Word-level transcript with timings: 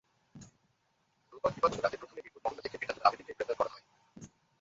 রোববার 1.33 1.51
দিবাগত 1.55 1.79
রাতে 1.79 1.97
প্রথমে 1.97 2.21
বীরপুর 2.23 2.41
মহল্লা 2.43 2.63
থেকে 2.65 2.77
মিনহাজুল 2.77 3.05
আবেদীনকে 3.07 3.33
গ্রেপ্তার 3.33 3.57
করা 3.59 3.71
হয়। 3.73 3.83